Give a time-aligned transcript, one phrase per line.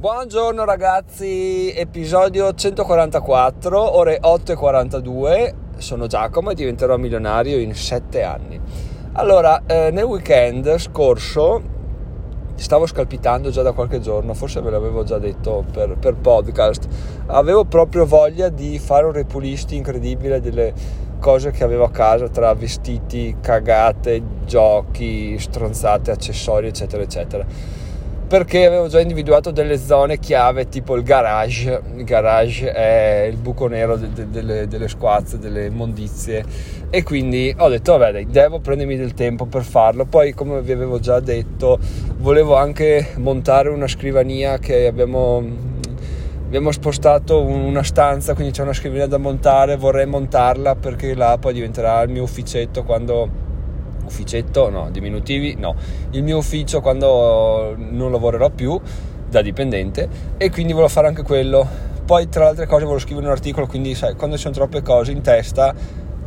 [0.00, 8.58] Buongiorno ragazzi, episodio 144, ore 8.42, sono Giacomo e diventerò milionario in 7 anni.
[9.12, 11.60] Allora, eh, nel weekend scorso
[12.54, 16.88] stavo scalpitando già da qualche giorno, forse ve l'avevo già detto per, per podcast,
[17.26, 20.72] avevo proprio voglia di fare un repulisti incredibile delle
[21.18, 27.88] cose che avevo a casa tra vestiti, cagate, giochi, stronzate, accessori eccetera eccetera
[28.30, 31.82] perché avevo già individuato delle zone chiave tipo il garage.
[31.96, 36.44] Il garage è il buco nero de- de- delle, delle squazze delle immondizie.
[36.90, 40.04] E quindi ho detto vabbè dai, devo prendermi del tempo per farlo.
[40.04, 41.80] Poi come vi avevo già detto
[42.18, 45.42] volevo anche montare una scrivania che abbiamo
[46.44, 51.52] abbiamo spostato una stanza quindi c'è una scrivania da montare vorrei montarla perché là poi
[51.52, 53.49] diventerà il mio ufficetto quando
[54.10, 55.74] ufficetto, no, diminutivi, no,
[56.10, 58.78] il mio ufficio quando non lavorerò più
[59.28, 61.88] da dipendente e quindi volevo fare anche quello.
[62.04, 64.82] Poi tra le altre cose volevo scrivere un articolo, quindi sai, quando ci sono troppe
[64.82, 65.72] cose in testa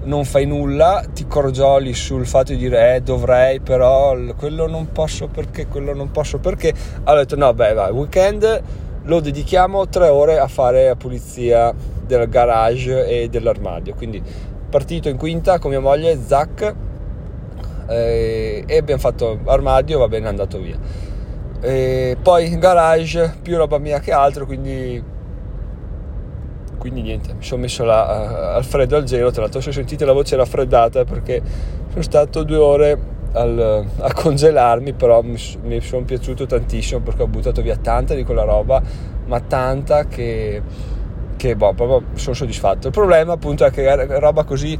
[0.00, 5.28] non fai nulla, ti corgioli sul fatto di dire eh dovrei però quello non posso
[5.28, 6.72] perché, quello non posso perché.
[7.04, 8.62] Allora ho detto no beh vai, weekend
[9.04, 11.74] lo dedichiamo tre ore a fare la pulizia
[12.06, 13.94] del garage e dell'armadio.
[13.94, 14.22] Quindi
[14.68, 16.74] partito in quinta con mia moglie Zach
[17.88, 20.78] eh, e abbiamo fatto armadio, va bene, è andato via.
[21.60, 25.16] E poi garage, più roba mia che altro, quindi
[26.78, 30.04] quindi niente, mi sono messo là uh, al freddo al gelo, tra l'altro se sentite
[30.04, 31.42] la voce raffreddata perché
[31.90, 32.98] sono stato due ore
[33.32, 38.24] al, a congelarmi, però mi, mi sono piaciuto tantissimo perché ho buttato via tanta di
[38.24, 38.80] quella roba,
[39.26, 40.62] ma tanta che,
[41.36, 42.86] che boh, proprio sono soddisfatto.
[42.86, 44.78] Il problema appunto è che roba così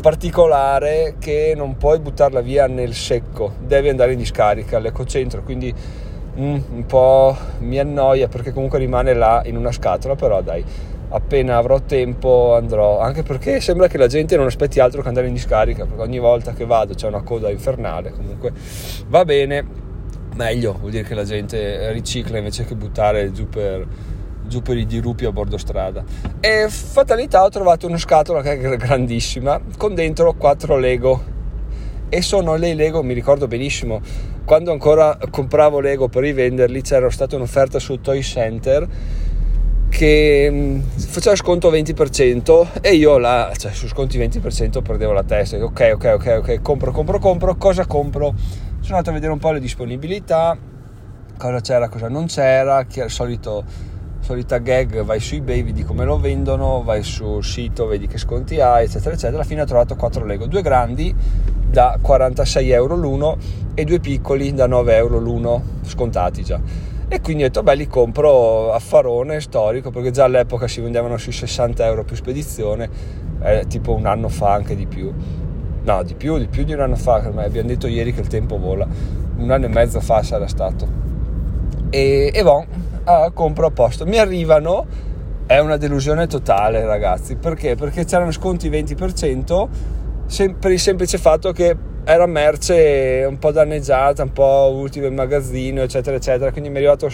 [0.00, 5.72] particolare che non puoi buttarla via nel secco, devi andare in discarica all'ecocentro, quindi
[6.38, 10.64] mm, un po' mi annoia perché comunque rimane là in una scatola, però dai,
[11.10, 15.26] appena avrò tempo andrò, anche perché sembra che la gente non aspetti altro che andare
[15.26, 18.52] in discarica, perché ogni volta che vado c'è una coda infernale, comunque
[19.08, 19.64] va bene,
[20.34, 23.86] meglio, vuol dire che la gente ricicla invece che buttare giù per
[24.50, 26.04] giù per i dirupi a bordo strada.
[26.40, 31.38] E fatalità ho trovato una scatola che è grandissima con dentro quattro Lego.
[32.08, 34.00] E sono le Lego, mi ricordo benissimo,
[34.44, 38.88] quando ancora compravo Lego per rivenderli c'era stata un'offerta sul Toy Center
[39.88, 45.62] che mm, faceva sconto 20% e io là, cioè su sconti 20% perdevo la testa.
[45.62, 47.54] Ok, ok, ok, ok, compro, compro, compro.
[47.54, 48.34] Cosa compro?
[48.80, 50.56] Sono andato a vedere un po' le disponibilità,
[51.36, 53.64] cosa c'era, cosa non c'era, che al solito
[54.30, 58.60] solita gag, vai su eBay, vedi come lo vendono, vai sul sito, vedi che sconti
[58.60, 59.34] hai, eccetera, eccetera.
[59.34, 61.12] Alla fine ho trovato 4 Lego, due grandi
[61.68, 63.36] da 46 euro l'uno
[63.74, 66.60] e due piccoli da 9 euro l'uno, scontati già.
[67.08, 71.16] E quindi ho detto, beh, li compro a farone storico, perché già all'epoca si vendevano
[71.16, 72.88] sui 60 euro più spedizione,
[73.42, 75.12] eh, tipo un anno fa, anche di più.
[75.82, 78.60] No, di più, di più di un anno fa, abbiamo detto ieri che il tempo
[78.60, 78.86] vola,
[79.38, 80.86] un anno e mezzo fa sarà stato.
[81.90, 82.64] E, e bon,
[83.04, 84.06] ah, compro a posto.
[84.06, 84.86] Mi arrivano,
[85.46, 87.74] è una delusione totale ragazzi, perché?
[87.74, 89.68] Perché c'erano sconti 20%
[90.26, 95.14] sem- per il semplice fatto che era merce un po' danneggiata, un po' ultima in
[95.14, 96.50] magazzino, eccetera, eccetera.
[96.50, 97.08] Quindi mi arrivato,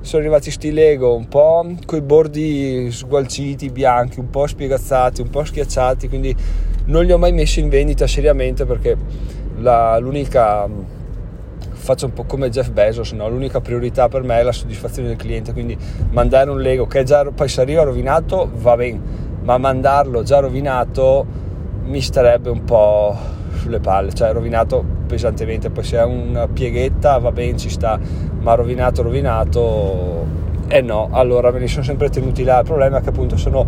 [0.00, 5.30] sono arrivati sti Lego un po' con i bordi sgualciti, bianchi, un po' spiegazzati, un
[5.30, 6.08] po' schiacciati.
[6.08, 6.34] Quindi
[6.86, 8.96] non li ho mai messi in vendita seriamente perché
[9.58, 10.68] la, l'unica
[11.86, 13.28] faccio un po' come Jeff Bezos, no?
[13.28, 15.78] l'unica priorità per me è la soddisfazione del cliente, quindi
[16.10, 19.00] mandare un Lego che già poi se arriva rovinato va bene,
[19.42, 21.24] ma mandarlo già rovinato
[21.84, 23.16] mi starebbe un po'
[23.58, 27.96] sulle palle, cioè rovinato pesantemente, poi se è una pieghetta va bene, ci sta,
[28.40, 30.26] ma rovinato, rovinato,
[30.66, 33.64] eh no, allora me li sono sempre tenuti là, il problema è che appunto sono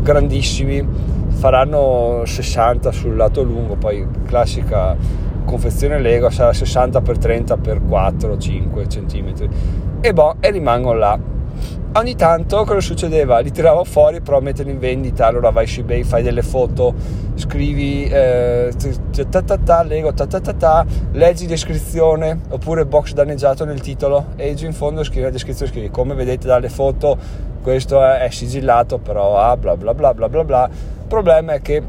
[0.00, 0.82] grandissimi,
[1.28, 4.96] faranno 60 sul lato lungo, poi classica
[5.44, 9.34] confezione Lego sarà 60 x 30 x 4 5 cm
[10.00, 11.18] e boh e rimangono là.
[11.96, 13.38] Ogni tanto cosa succedeva?
[13.38, 15.26] Li tiravo fuori però metterli in vendita.
[15.26, 16.92] Allora vai su ebay fai delle foto
[17.36, 18.72] scrivi eh,
[19.30, 24.26] ta ta ta Lego ta ta ta ta leggi descrizione oppure box danneggiato nel titolo.
[24.34, 27.16] E giù in fondo scrivi la descrizione scrivi come vedete dalle foto
[27.62, 30.68] questo è, è sigillato però ah bla bla bla bla bla bla.
[30.68, 31.80] Il problema è che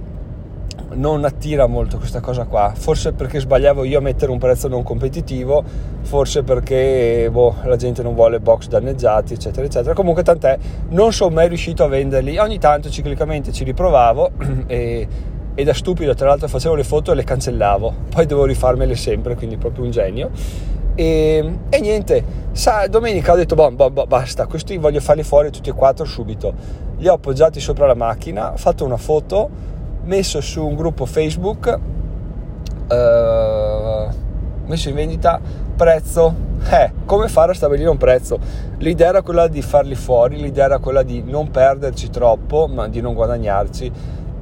[0.95, 4.83] non attira molto questa cosa qua, forse perché sbagliavo io a mettere un prezzo non
[4.83, 5.63] competitivo,
[6.01, 9.93] forse perché boh, la gente non vuole box danneggiati, eccetera, eccetera.
[9.93, 10.57] Comunque tant'è,
[10.89, 14.31] non sono mai riuscito a venderli, ogni tanto ciclicamente ci riprovavo
[14.67, 15.07] e,
[15.53, 19.35] e da stupido tra l'altro facevo le foto e le cancellavo, poi devo rifarmele sempre,
[19.35, 20.31] quindi proprio un genio.
[20.95, 25.51] e, e niente, sa, domenica ho detto, boh, boh, boh, basta, questi voglio farli fuori
[25.51, 26.53] tutti e quattro subito.
[26.97, 29.73] Li ho appoggiati sopra la macchina, ho fatto una foto,
[30.05, 31.79] messo su un gruppo Facebook,
[32.87, 34.07] eh,
[34.65, 35.39] messo in vendita,
[35.75, 36.33] prezzo,
[36.69, 38.39] eh, come fare a stabilire un prezzo?
[38.77, 43.01] L'idea era quella di farli fuori, l'idea era quella di non perderci troppo, ma di
[43.01, 43.91] non guadagnarci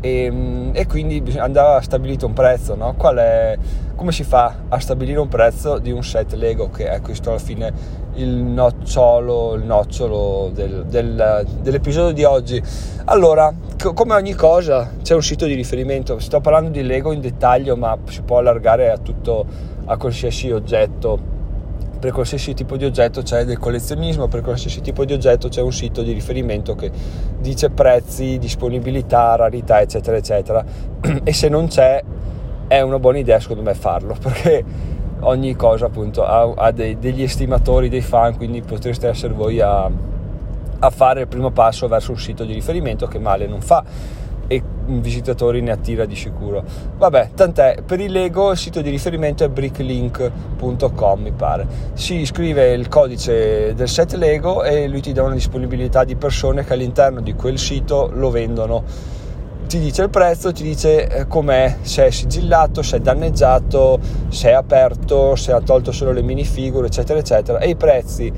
[0.03, 2.95] e, ehm, e, quindi andava stabilito un prezzo, no?
[3.17, 3.57] è,
[3.95, 7.39] come si fa a stabilire un prezzo di un set Lego che è questo alla
[7.39, 12.61] fine il nocciolo, il nocciolo del, del, dell'episodio di oggi.
[13.05, 17.21] Allora, c- come ogni cosa c'è un sito di riferimento, sto parlando di Lego in
[17.21, 19.45] dettaglio ma si può allargare a tutto,
[19.85, 21.31] a qualsiasi oggetto
[22.03, 25.71] per qualsiasi tipo di oggetto c'è del collezionismo, per qualsiasi tipo di oggetto c'è un
[25.71, 26.91] sito di riferimento che
[27.39, 30.65] dice prezzi, disponibilità, rarità, eccetera, eccetera.
[31.23, 32.03] E se non c'è,
[32.67, 34.65] è una buona idea secondo me farlo, perché
[35.23, 39.89] ogni cosa appunto ha, ha dei, degli estimatori, dei fan, quindi potreste essere voi a,
[40.79, 43.83] a fare il primo passo verso un sito di riferimento che male non fa
[44.47, 46.63] e visitatori ne attira di sicuro.
[46.97, 51.65] Vabbè, tant'è, per il Lego il sito di riferimento è bricklink.com mi pare.
[51.93, 56.63] Si scrive il codice del set Lego e lui ti dà una disponibilità di persone
[56.63, 58.83] che all'interno di quel sito lo vendono.
[59.73, 64.49] Ti dice il prezzo, ti dice eh, com'è, se è sigillato, se è danneggiato, se
[64.49, 67.57] è aperto, se ha tolto solo le minifigure, eccetera, eccetera.
[67.57, 68.31] E i prezzi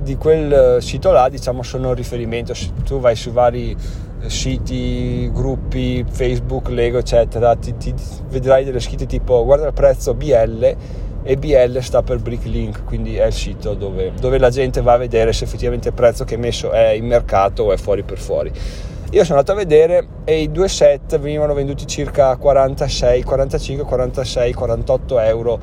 [0.00, 2.54] di quel sito là, diciamo, sono riferimento.
[2.54, 3.76] Se tu vai su vari
[4.26, 7.92] siti, gruppi, Facebook, Lego, eccetera, ti, ti
[8.28, 10.76] vedrai delle scritte tipo guarda il prezzo BL
[11.24, 14.98] e BL sta per Bricklink, quindi è il sito dove, dove, la gente va a
[14.98, 18.18] vedere se effettivamente il prezzo che è messo è in mercato o è fuori per
[18.18, 18.52] fuori.
[19.14, 24.54] Io sono andato a vedere e i due set venivano venduti circa 46, 45, 46,
[24.54, 25.60] 48 euro,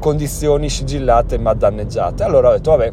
[0.00, 2.24] condizioni sigillate ma danneggiate.
[2.24, 2.92] Allora ho detto vabbè,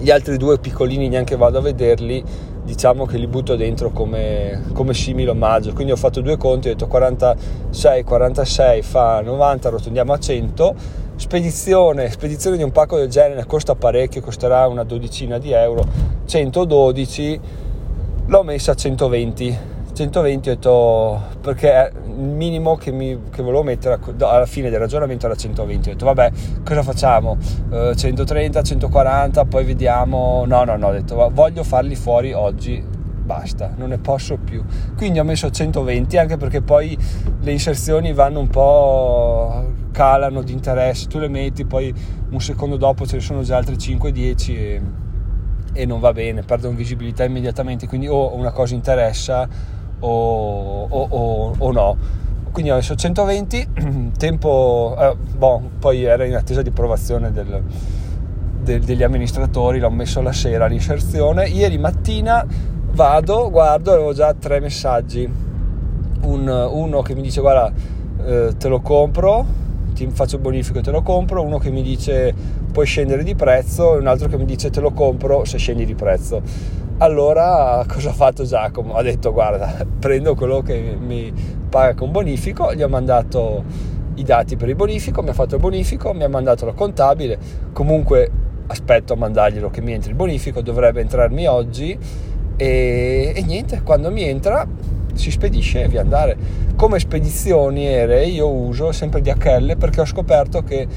[0.00, 2.24] gli altri due piccolini neanche vado a vederli
[2.64, 5.74] diciamo che li butto dentro come, come simile omaggio.
[5.74, 10.74] Quindi ho fatto due conti ho detto 46 46 fa 90 rotondiamo a 100
[11.14, 15.84] spedizione spedizione di un pacco del genere costa parecchio costerà una dodicina di euro
[16.24, 17.68] 112
[18.30, 19.58] l'ho messa a 120
[19.92, 25.26] 120 ho detto perché il minimo che, mi, che volevo mettere alla fine del ragionamento
[25.26, 26.30] era 120 ho detto vabbè
[26.64, 27.36] cosa facciamo?
[27.70, 30.44] Uh, 130 140 poi vediamo.
[30.46, 34.64] No no no ho detto voglio farli fuori oggi basta non ne posso più.
[34.96, 36.96] Quindi ho messo 120 anche perché poi
[37.40, 41.08] le inserzioni vanno un po' calano di interesse.
[41.08, 41.92] Tu le metti poi
[42.30, 44.80] un secondo dopo ce ne sono già altre 5-10 e,
[45.72, 49.48] e non va bene perdono visibilità immediatamente quindi o una cosa interessa
[50.00, 51.96] o, o, o, o no.
[52.52, 53.68] Quindi ho messo 120,
[54.18, 57.62] tempo, eh, boh, poi era in attesa di approvazione del,
[58.62, 61.46] del, degli amministratori, l'ho messo la sera l'inserzione.
[61.48, 62.44] Ieri mattina
[62.92, 65.48] vado, guardo, avevo già tre messaggi.
[66.22, 67.72] Un, uno che mi dice guarda
[68.24, 69.46] eh, te lo compro,
[70.06, 72.34] ti faccio il bonifico e te lo compro, uno che mi dice
[72.72, 75.84] puoi scendere di prezzo e un altro che mi dice te lo compro se scendi
[75.84, 76.42] di prezzo
[76.98, 78.94] allora cosa ha fatto Giacomo?
[78.94, 81.32] Ha detto guarda, prendo quello che mi
[81.68, 83.64] paga con bonifico, gli ho mandato
[84.16, 87.38] i dati per il bonifico, mi ha fatto il bonifico, mi ha mandato la contabile,
[87.72, 88.30] comunque
[88.66, 91.98] aspetto a mandarglielo che mi entri il bonifico, dovrebbe entrarmi oggi
[92.56, 94.66] e, e niente, quando mi entra
[95.14, 96.36] si spedisce e via andare.
[96.80, 100.88] Come spedizioni aeree io uso sempre DHL perché ho scoperto che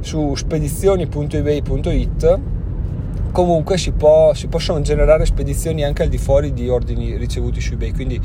[0.00, 2.40] su spedizioni.ebay.it
[3.30, 7.74] comunque si, può, si, possono generare spedizioni anche al di fuori di ordini ricevuti su
[7.74, 8.20] eBay quindi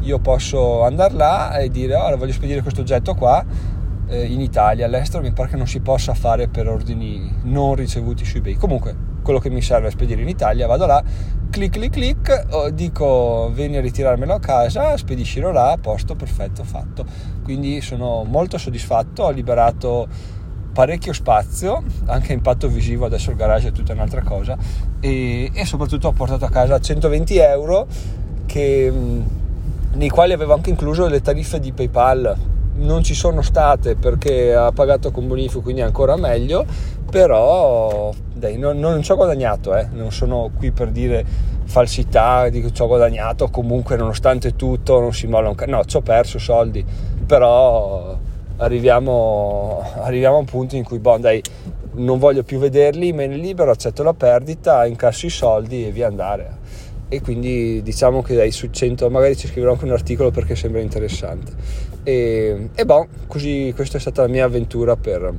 [0.00, 3.44] io posso andare là e dire oh, voglio spedire questo oggetto qua
[4.08, 8.24] eh, in Italia, all'estero mi pare che non si possa fare per ordini non ricevuti
[8.24, 11.02] su eBay comunque quello che mi serve è spedire in Italia vado là,
[11.50, 17.04] clic clic clic dico vieni a ritirarmelo a casa spediscilo là, a posto, perfetto, fatto
[17.42, 20.06] quindi sono molto soddisfatto ho liberato
[20.74, 24.58] parecchio spazio, anche impatto visivo, adesso il garage è tutta un'altra cosa,
[25.00, 27.86] e, e soprattutto ho portato a casa 120 euro
[28.44, 28.92] che,
[29.92, 32.36] nei quali avevo anche incluso le tariffe di PayPal.
[32.76, 36.66] Non ci sono state perché ha pagato con bonifico, quindi ancora meglio,
[37.14, 39.86] però dai, non, non ci ho guadagnato, eh.
[39.92, 41.24] non sono qui per dire
[41.64, 45.96] falsità, dico ci ho guadagnato, comunque nonostante tutto non si molla un cazzo, no, ci
[45.96, 46.84] ho perso soldi,
[47.24, 48.18] però
[48.56, 51.40] arriviamo, arriviamo a un punto in cui, boh, dai,
[51.92, 56.08] non voglio più vederli, me ne libero, accetto la perdita, incasso i soldi e via
[56.08, 56.62] andare.
[57.08, 60.80] E quindi diciamo che dai su 100, magari ci scriverò anche un articolo perché sembra
[60.80, 61.52] interessante.
[62.02, 65.32] E, e boh, così questa è stata la mia avventura per,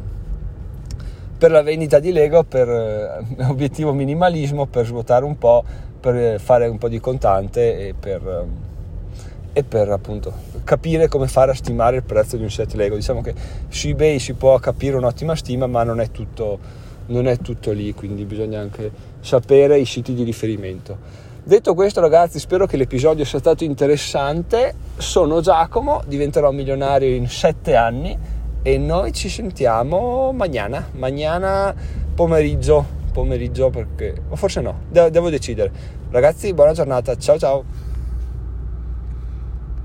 [1.37, 5.63] per la vendita di Lego, per eh, obiettivo minimalismo, per svuotare un po',
[5.99, 11.51] per fare un po' di contante e per, eh, e per appunto capire come fare
[11.51, 12.95] a stimare il prezzo di un set Lego.
[12.95, 13.33] Diciamo che
[13.67, 16.59] su eBay si può capire un'ottima stima, ma non è tutto,
[17.07, 21.23] non è tutto lì, quindi bisogna anche sapere i siti di riferimento.
[21.43, 27.75] Detto questo ragazzi spero che l'episodio sia stato interessante, sono Giacomo, diventerò milionario in 7
[27.75, 28.17] anni
[28.67, 31.71] e noi ci sentiamo mañana, mañana
[32.15, 35.71] pomeriggio, pomeriggio perché, o forse no, devo decidere.
[36.09, 37.84] Ragazzi buona giornata, ciao ciao!